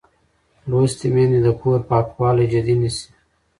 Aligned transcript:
لوستې 0.69 1.07
میندې 1.13 1.39
د 1.45 1.47
کور 1.59 1.79
پاکوالی 1.89 2.45
جدي 2.53 2.75
نیسي. 2.81 3.07